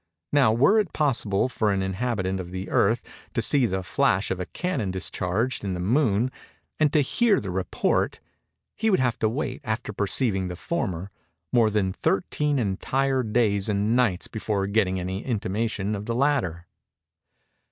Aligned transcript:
Now 0.31 0.51
were 0.51 0.79
it 0.79 0.93
possible 0.93 1.47
for 1.47 1.71
an 1.71 1.83
inhabitant 1.83 2.39
of 2.39 2.49
the 2.49 2.71
Earth 2.71 3.03
to 3.35 3.39
see 3.43 3.67
the 3.67 3.83
flash 3.83 4.31
of 4.31 4.39
a 4.39 4.47
cannon 4.47 4.89
discharged 4.89 5.63
in 5.63 5.75
the 5.75 5.79
Moon, 5.79 6.31
and 6.79 6.91
to 6.93 7.01
hear 7.01 7.39
the 7.39 7.51
report, 7.51 8.19
he 8.75 8.89
would 8.89 8.99
have 8.99 9.19
to 9.19 9.29
wait, 9.29 9.61
after 9.63 9.93
perceiving 9.93 10.47
the 10.47 10.55
former, 10.55 11.11
more 11.53 11.69
than 11.69 11.93
13 11.93 12.57
entire 12.57 13.21
days 13.21 13.69
and 13.69 13.95
nights 13.95 14.27
before 14.27 14.65
getting 14.65 14.99
any 14.99 15.23
intimation 15.23 15.93
of 15.93 16.07
the 16.07 16.15
latter. 16.15 16.65